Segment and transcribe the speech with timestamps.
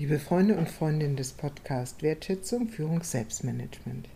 [0.00, 4.08] Liebe Freunde und Freundinnen des Podcasts Wertschätzung, Führung, Selbstmanagement.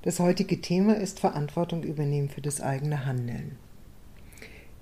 [0.00, 3.56] Das heutige Thema ist Verantwortung übernehmen für das eigene Handeln.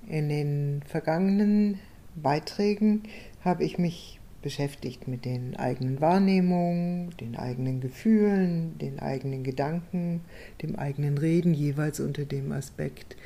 [0.06, 1.80] In den vergangenen
[2.14, 3.02] Beiträgen
[3.44, 10.20] habe ich mich beschäftigt mit den eigenen Wahrnehmungen, den eigenen Gefühlen, den eigenen Gedanken,
[10.62, 13.16] dem eigenen Reden, jeweils unter dem Aspekt,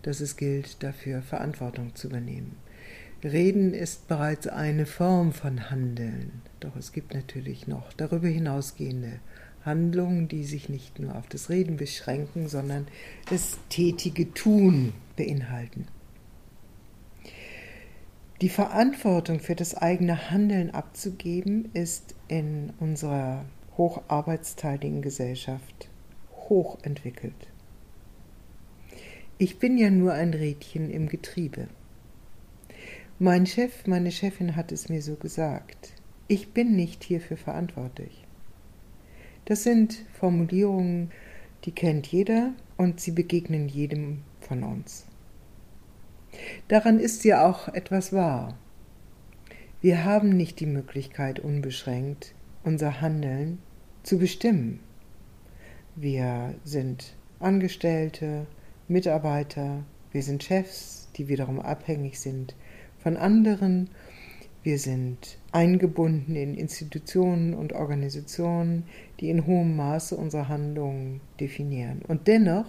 [0.00, 2.56] dass es gilt, dafür Verantwortung zu übernehmen.
[3.24, 9.20] Reden ist bereits eine Form von Handeln, doch es gibt natürlich noch darüber hinausgehende
[9.64, 12.86] Handlungen, die sich nicht nur auf das Reden beschränken, sondern
[13.30, 15.88] das tätige Tun beinhalten.
[18.42, 23.46] Die Verantwortung für das eigene Handeln abzugeben, ist in unserer
[23.78, 25.88] hocharbeitsteiligen Gesellschaft
[26.48, 27.48] hochentwickelt.
[29.38, 31.68] Ich bin ja nur ein Rädchen im Getriebe.
[33.18, 35.94] Mein Chef, meine Chefin hat es mir so gesagt.
[36.28, 38.26] Ich bin nicht hierfür verantwortlich.
[39.46, 41.10] Das sind Formulierungen,
[41.64, 45.06] die kennt jeder und sie begegnen jedem von uns.
[46.68, 48.58] Daran ist ja auch etwas wahr.
[49.80, 53.60] Wir haben nicht die Möglichkeit, unbeschränkt unser Handeln
[54.02, 54.80] zu bestimmen.
[55.94, 58.46] Wir sind Angestellte,
[58.88, 62.54] Mitarbeiter, wir sind Chefs, die wiederum abhängig sind
[63.06, 63.88] von anderen.
[64.64, 68.82] Wir sind eingebunden in Institutionen und Organisationen,
[69.20, 72.02] die in hohem Maße unsere Handlungen definieren.
[72.08, 72.66] Und dennoch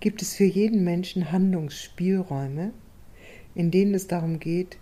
[0.00, 2.72] gibt es für jeden Menschen Handlungsspielräume,
[3.54, 4.78] in denen es darum geht,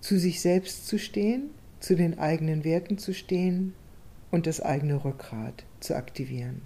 [0.00, 3.74] zu sich selbst zu stehen, zu den eigenen Werten zu stehen
[4.30, 6.62] und das eigene Rückgrat zu aktivieren.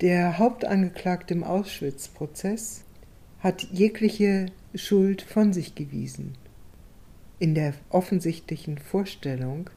[0.00, 2.83] Der Hauptangeklagte im Auschwitz-Prozess
[3.44, 6.32] hat jegliche Schuld von sich gewiesen,
[7.38, 9.68] in der offensichtlichen Vorstellung,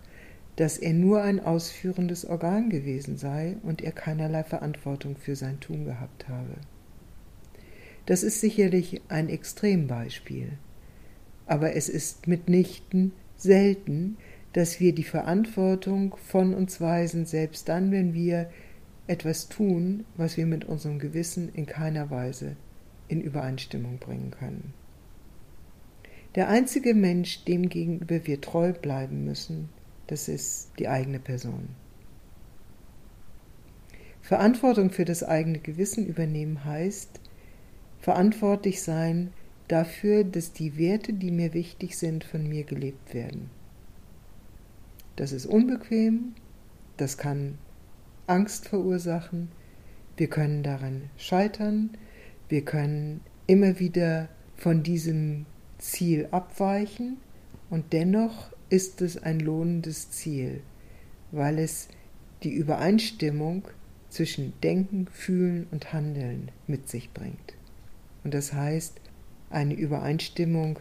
[0.56, 5.84] dass er nur ein ausführendes Organ gewesen sei und er keinerlei Verantwortung für sein Tun
[5.84, 6.56] gehabt habe.
[8.06, 10.54] Das ist sicherlich ein Extrembeispiel,
[11.46, 14.16] aber es ist mitnichten selten,
[14.54, 18.50] dass wir die Verantwortung von uns weisen, selbst dann, wenn wir
[19.08, 22.56] etwas tun, was wir mit unserem Gewissen in keiner Weise
[23.08, 24.74] in Übereinstimmung bringen können.
[26.36, 29.70] Der einzige Mensch, dem gegenüber wir treu bleiben müssen,
[30.08, 31.70] das ist die eigene Person.
[34.22, 37.22] Verantwortung für das eigene Gewissen übernehmen heißt,
[38.00, 39.32] verantwortlich sein
[39.68, 43.50] dafür, dass die Werte, die mir wichtig sind, von mir gelebt werden.
[45.16, 46.36] Das ist unbequem,
[46.98, 47.58] das kann
[48.28, 49.50] Angst verursachen,
[50.18, 51.92] wir können daran scheitern,
[52.50, 55.46] wir können immer wieder von diesem
[55.78, 57.18] Ziel abweichen
[57.70, 60.62] und dennoch ist es ein lohnendes Ziel,
[61.32, 61.88] weil es
[62.44, 63.68] die Übereinstimmung
[64.10, 67.56] zwischen Denken, Fühlen und Handeln mit sich bringt.
[68.24, 69.00] Und das heißt
[69.50, 70.80] eine Übereinstimmung,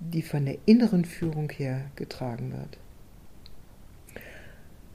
[0.00, 2.78] die von der inneren Führung her getragen wird.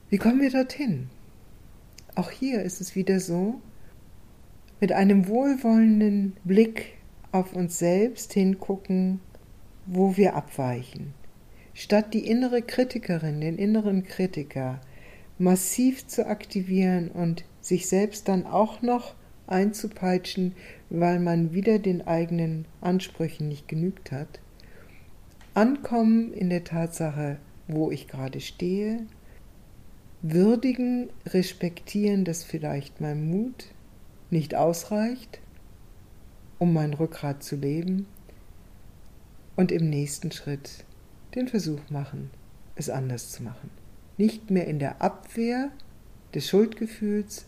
[0.08, 1.08] Wie kommen wir dorthin?
[2.14, 3.60] Auch hier ist es wieder so,
[4.80, 6.94] mit einem wohlwollenden Blick
[7.32, 9.20] auf uns selbst hingucken,
[9.86, 11.14] wo wir abweichen.
[11.74, 14.80] Statt die innere Kritikerin, den inneren Kritiker
[15.38, 19.14] massiv zu aktivieren und sich selbst dann auch noch
[19.46, 20.54] einzupeitschen,
[20.90, 24.40] weil man wieder den eigenen Ansprüchen nicht genügt hat.
[25.54, 27.38] Ankommen in der Tatsache,
[27.68, 29.06] wo ich gerade stehe,
[30.22, 33.66] würdigen, respektieren, dass vielleicht mein Mut
[34.30, 35.40] nicht ausreicht,
[36.58, 38.06] um mein Rückgrat zu leben
[39.56, 40.84] und im nächsten Schritt
[41.34, 42.30] den Versuch machen,
[42.74, 43.70] es anders zu machen.
[44.16, 45.70] Nicht mehr in der Abwehr
[46.34, 47.46] des Schuldgefühls,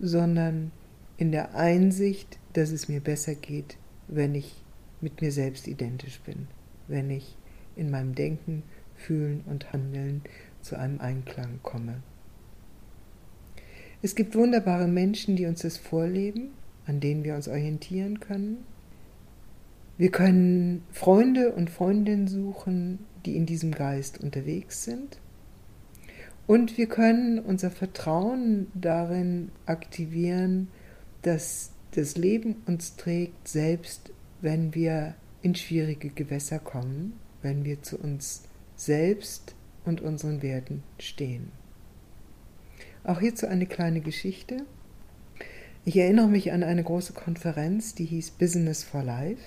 [0.00, 0.72] sondern
[1.16, 3.76] in der Einsicht, dass es mir besser geht,
[4.08, 4.62] wenn ich
[5.00, 6.48] mit mir selbst identisch bin,
[6.88, 7.36] wenn ich
[7.76, 8.62] in meinem Denken,
[8.96, 10.22] Fühlen und Handeln
[10.62, 12.02] zu einem Einklang komme.
[14.02, 16.50] Es gibt wunderbare Menschen, die uns das vorleben,
[16.86, 18.64] an denen wir uns orientieren können.
[19.98, 25.18] Wir können Freunde und Freundinnen suchen, die in diesem Geist unterwegs sind.
[26.46, 30.68] Und wir können unser Vertrauen darin aktivieren,
[31.22, 37.98] dass das Leben uns trägt, selbst wenn wir in schwierige Gewässer kommen, wenn wir zu
[37.98, 38.42] uns
[38.76, 39.54] selbst
[39.84, 41.50] und unseren Werten stehen.
[43.06, 44.66] Auch hierzu eine kleine Geschichte.
[45.84, 49.40] Ich erinnere mich an eine große Konferenz, die hieß Business for Life.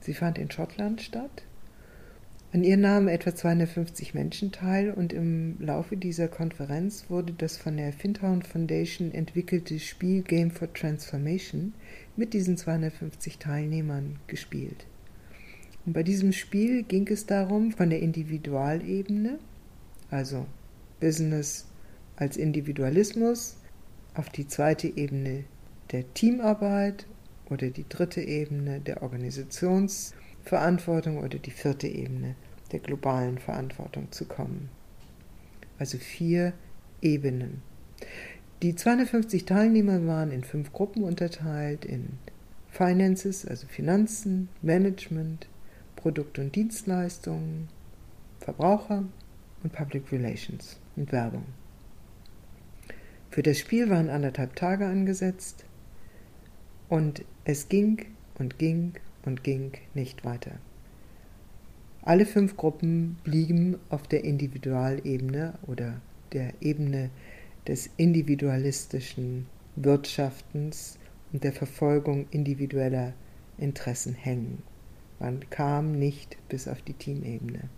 [0.00, 1.42] Sie fand in Schottland statt.
[2.50, 7.76] An ihr nahmen etwa 250 Menschen teil und im Laufe dieser Konferenz wurde das von
[7.76, 11.74] der Findhorn Foundation entwickelte Spiel Game for Transformation
[12.16, 14.86] mit diesen 250 Teilnehmern gespielt.
[15.84, 19.38] Und bei diesem Spiel ging es darum, von der Individualebene,
[20.10, 20.46] also
[21.00, 21.67] Business
[22.18, 23.56] als Individualismus,
[24.14, 25.44] auf die zweite Ebene
[25.92, 27.06] der Teamarbeit
[27.48, 32.34] oder die dritte Ebene der Organisationsverantwortung oder die vierte Ebene
[32.72, 34.68] der globalen Verantwortung zu kommen.
[35.78, 36.54] Also vier
[37.00, 37.62] Ebenen.
[38.62, 42.18] Die 250 Teilnehmer waren in fünf Gruppen unterteilt, in
[42.68, 45.46] Finances, also Finanzen, Management,
[45.94, 47.68] Produkt- und Dienstleistungen,
[48.40, 49.04] Verbraucher
[49.62, 51.44] und Public Relations und Werbung.
[53.30, 55.64] Für das Spiel waren anderthalb Tage angesetzt
[56.88, 58.06] und es ging
[58.38, 58.94] und ging
[59.24, 60.52] und ging nicht weiter.
[62.02, 66.00] Alle fünf Gruppen blieben auf der Individualebene oder
[66.32, 67.10] der Ebene
[67.66, 69.46] des individualistischen
[69.76, 70.98] Wirtschaftens
[71.32, 73.12] und der Verfolgung individueller
[73.58, 74.62] Interessen hängen.
[75.18, 77.68] Man kam nicht bis auf die Teamebene.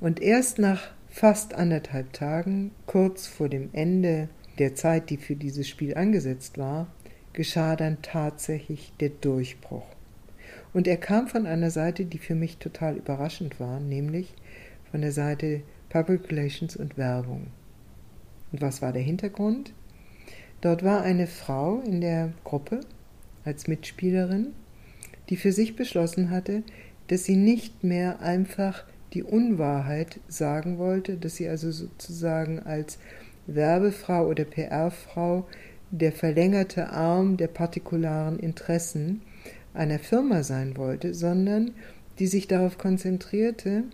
[0.00, 4.28] Und erst nach fast anderthalb Tagen, kurz vor dem Ende
[4.58, 6.86] der Zeit, die für dieses Spiel angesetzt war,
[7.34, 9.86] geschah dann tatsächlich der Durchbruch.
[10.72, 14.34] Und er kam von einer Seite, die für mich total überraschend war, nämlich
[14.90, 17.48] von der Seite Public Relations und Werbung.
[18.50, 19.74] Und was war der Hintergrund?
[20.62, 22.80] Dort war eine Frau in der Gruppe
[23.44, 24.54] als Mitspielerin,
[25.28, 26.62] die für sich beschlossen hatte,
[27.08, 32.98] dass sie nicht mehr einfach die Unwahrheit sagen wollte, dass sie also sozusagen als
[33.46, 35.46] Werbefrau oder PR-Frau
[35.90, 39.22] der verlängerte Arm der partikularen Interessen
[39.74, 41.72] einer Firma sein wollte, sondern
[42.18, 43.84] die sich darauf konzentrierte,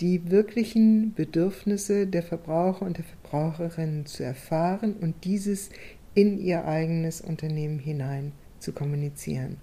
[0.00, 5.70] die wirklichen Bedürfnisse der Verbraucher und der Verbraucherinnen zu erfahren und dieses
[6.14, 9.58] in ihr eigenes Unternehmen hinein zu kommunizieren.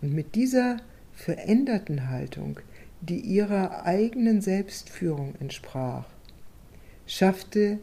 [0.00, 0.78] Und mit dieser
[1.12, 2.60] veränderten Haltung,
[3.02, 6.06] die ihrer eigenen Selbstführung entsprach,
[7.04, 7.78] schaffte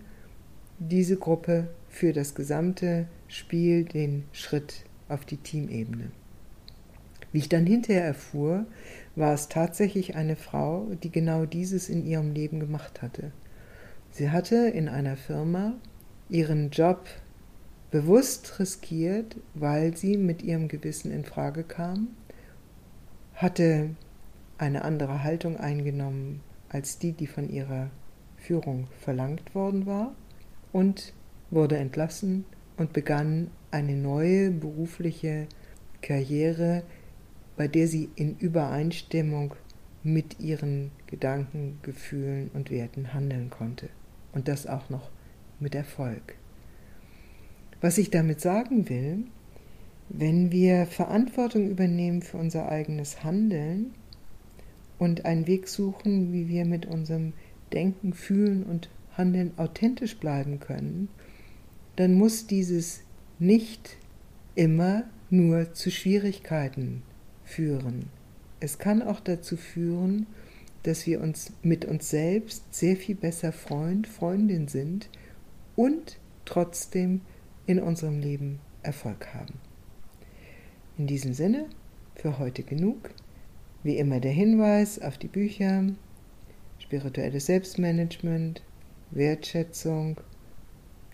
[0.79, 6.11] diese Gruppe für das gesamte Spiel den Schritt auf die Teamebene.
[7.33, 8.65] Wie ich dann hinterher erfuhr,
[9.15, 13.31] war es tatsächlich eine Frau, die genau dieses in ihrem Leben gemacht hatte.
[14.11, 15.73] Sie hatte in einer Firma
[16.29, 17.05] ihren Job
[17.91, 22.07] bewusst riskiert, weil sie mit ihrem Gewissen in Frage kam,
[23.33, 23.91] hatte
[24.59, 27.89] eine andere Haltung eingenommen als die, die von ihrer
[28.37, 30.13] Führung verlangt worden war
[30.71, 31.13] und
[31.49, 32.45] wurde entlassen
[32.77, 35.47] und begann eine neue berufliche
[36.01, 36.83] Karriere,
[37.57, 39.55] bei der sie in Übereinstimmung
[40.03, 43.89] mit ihren Gedanken, Gefühlen und Werten handeln konnte.
[44.31, 45.09] Und das auch noch
[45.59, 46.35] mit Erfolg.
[47.81, 49.25] Was ich damit sagen will,
[50.09, 53.93] wenn wir Verantwortung übernehmen für unser eigenes Handeln
[54.99, 57.33] und einen Weg suchen, wie wir mit unserem
[57.73, 61.09] Denken, Fühlen und Handeln authentisch bleiben können,
[61.95, 63.01] dann muss dieses
[63.39, 63.97] nicht
[64.55, 67.01] immer nur zu Schwierigkeiten
[67.43, 68.07] führen.
[68.59, 70.27] Es kann auch dazu führen,
[70.83, 75.09] dass wir uns mit uns selbst sehr viel besser Freund, Freundin sind
[75.75, 77.21] und trotzdem
[77.65, 79.55] in unserem Leben Erfolg haben.
[80.97, 81.67] In diesem Sinne,
[82.15, 83.11] für heute genug.
[83.81, 85.85] Wie immer der Hinweis auf die Bücher
[86.79, 88.61] Spirituelles Selbstmanagement,
[89.11, 90.19] Wertschätzung,